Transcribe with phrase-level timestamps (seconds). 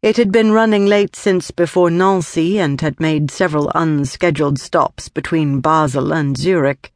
[0.00, 5.58] It had been running late since before Nancy and had made several unscheduled stops between
[5.60, 6.92] Basel and Zurich.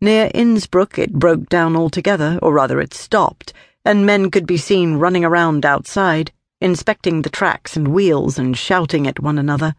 [0.00, 3.52] Near Innsbruck, it broke down altogether, or rather, it stopped,
[3.84, 9.06] and men could be seen running around outside, inspecting the tracks and wheels and shouting
[9.06, 9.76] at one another.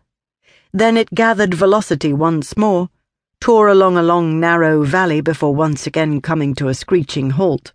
[0.71, 2.87] Then it gathered velocity once more,
[3.41, 7.73] tore along a long, narrow valley before once again coming to a screeching halt.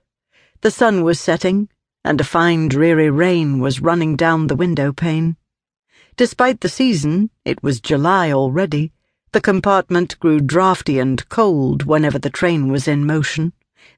[0.63, 1.69] The sun was setting,
[2.07, 5.37] and a fine, dreary rain was running down the window pane.
[6.17, 8.93] Despite the season, it was July already.
[9.33, 13.53] The compartment grew draughty and cold whenever the train was in motion,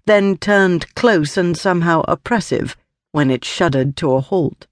[0.06, 2.76] then turned close and somehow oppressive
[3.12, 4.66] when it shuddered to a halt.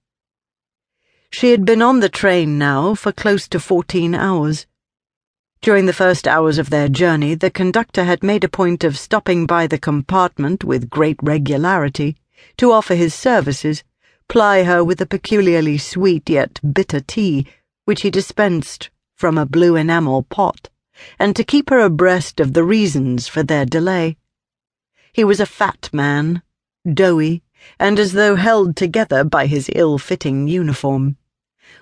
[1.29, 4.65] She had been on the train now for close to fourteen hours.
[5.61, 9.45] During the first hours of their journey, the conductor had made a point of stopping
[9.45, 12.17] by the compartment with great regularity
[12.57, 13.83] to offer his services,
[14.27, 17.45] ply her with a peculiarly sweet yet bitter tea,
[17.85, 20.69] which he dispensed from a blue enamel pot,
[21.17, 24.17] and to keep her abreast of the reasons for their delay.
[25.13, 26.41] He was a fat man,
[26.85, 27.43] doughy,
[27.79, 31.17] and as though held together by his ill fitting uniform.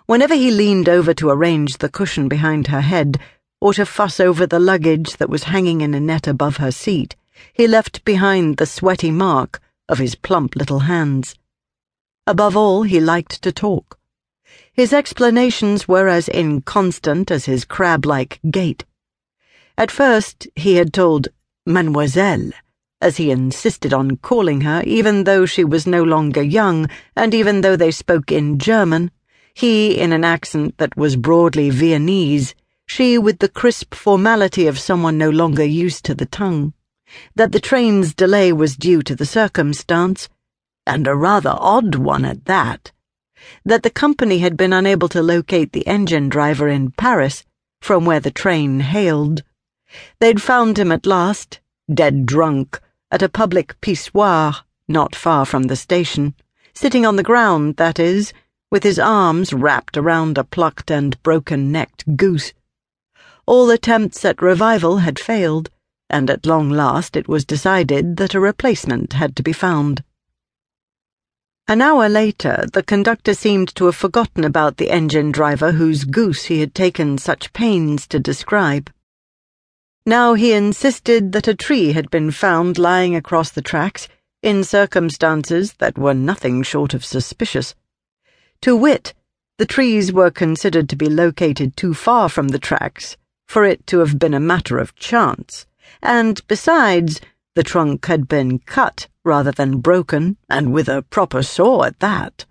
[0.05, 3.19] Whenever he leaned over to arrange the cushion behind her head,
[3.59, 7.16] or to fuss over the luggage that was hanging in a net above her seat,
[7.53, 11.36] he left behind the sweaty mark of his plump little hands.
[12.28, 14.00] Above all, he liked to talk.
[14.73, 18.86] His explanations were as inconstant as his crab like gait.
[19.78, 21.28] At first, he had told
[21.66, 22.52] Mademoiselle
[23.02, 27.61] as he insisted on calling her, even though she was no longer young, and even
[27.61, 29.11] though they spoke in German,
[29.53, 32.56] he in an accent that was broadly Viennese,
[32.88, 36.73] she with the crisp formality of someone no longer used to the tongue,
[37.35, 40.30] that the train's delay was due to the circumstance,
[40.85, 42.91] and a rather odd one at that,
[43.63, 47.44] that the company had been unable to locate the engine driver in Paris,
[47.81, 49.44] from where the train hailed.
[50.19, 51.59] They'd found him at last,
[51.94, 52.79] dead drunk,
[53.12, 56.35] at a public pissoir not far from the station,
[56.73, 58.34] sitting on the ground, that is,
[58.72, 62.53] with his arms wrapped around a plucked and broken necked goose.
[63.45, 65.69] All attempts at revival had failed,
[66.09, 70.03] and at long last it was decided that a replacement had to be found.
[71.67, 76.45] An hour later, the conductor seemed to have forgotten about the engine driver whose goose
[76.45, 78.91] he had taken such pains to describe.
[80.05, 84.07] Now he insisted that a tree had been found lying across the tracks
[84.44, 87.73] in circumstances that were nothing short of suspicious.
[88.61, 89.15] To wit,
[89.57, 93.17] the trees were considered to be located too far from the tracks
[93.47, 95.65] for it to have been a matter of chance,
[96.01, 97.22] and besides,
[97.56, 102.46] the trunk had been cut rather than broken, and with a proper saw at that.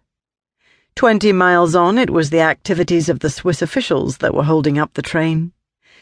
[0.95, 4.95] Twenty miles on, it was the activities of the Swiss officials that were holding up
[4.95, 5.53] the train.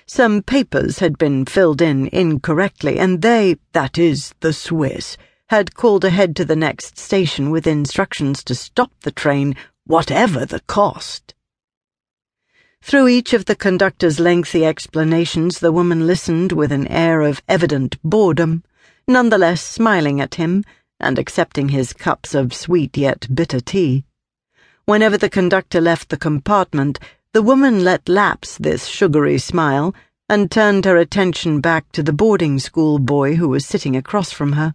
[0.07, 5.17] Some papers had been filled in incorrectly, and they, that is, the Swiss,
[5.49, 9.55] had called ahead to the next station with instructions to stop the train,
[9.87, 11.35] whatever the cost.
[12.83, 17.97] Through each of the conductor's lengthy explanations, the woman listened with an air of evident
[18.03, 18.65] boredom,
[19.07, 20.65] nonetheless smiling at him
[20.99, 24.05] and accepting his cups of sweet yet bitter tea.
[24.85, 26.99] Whenever the conductor left the compartment,
[27.33, 29.95] the woman let lapse this sugary smile
[30.29, 34.53] and turned her attention back to the boarding school boy who was sitting across from
[34.53, 34.75] her.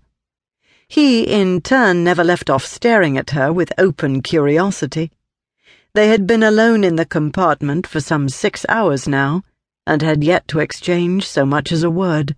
[0.88, 5.12] He, in turn, never left off staring at her with open curiosity.
[5.93, 9.43] They had been alone in the compartment for some six hours now,
[9.85, 12.35] and had yet to exchange so much as a word.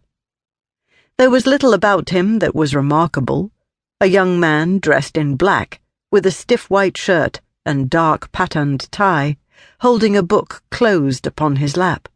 [1.18, 3.52] There was little about him that was remarkable.
[4.00, 9.38] A young man dressed in black, with a stiff white shirt and dark patterned tie
[9.82, 12.08] holding a book closed upon his lap.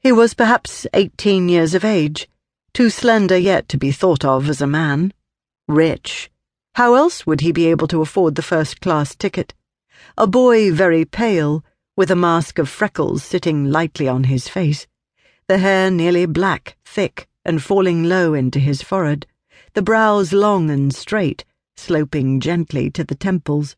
[0.00, 2.28] He was perhaps eighteen years of age,
[2.72, 5.12] too slender yet to be thought of as a man.
[5.66, 6.30] Rich.
[6.74, 9.54] How else would he be able to afford the first class ticket?
[10.20, 11.64] A boy very pale,
[11.94, 14.88] with a mask of freckles sitting lightly on his face,
[15.46, 19.28] the hair nearly black, thick, and falling low into his forehead,
[19.74, 21.44] the brows long and straight,
[21.76, 23.76] sloping gently to the temples.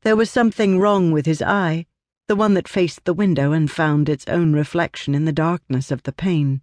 [0.00, 1.84] There was something wrong with his eye,
[2.28, 6.04] the one that faced the window and found its own reflection in the darkness of
[6.04, 6.62] the pane.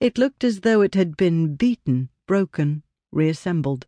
[0.00, 2.82] It looked as though it had been beaten, broken,
[3.12, 3.86] reassembled.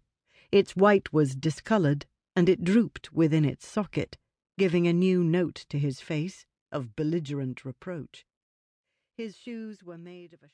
[0.53, 2.07] Its white was discoloured,
[2.37, 4.17] and it drooped within its socket,
[4.61, 8.27] giving a new note to his face of belligerent reproach.
[9.17, 10.49] His shoes were made of a